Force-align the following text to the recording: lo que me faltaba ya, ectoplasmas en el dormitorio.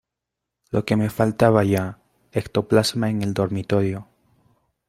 lo 0.71 0.83
que 0.83 0.95
me 0.95 1.11
faltaba 1.11 1.63
ya, 1.63 1.99
ectoplasmas 2.31 3.11
en 3.11 3.21
el 3.21 3.35
dormitorio. 3.35 4.07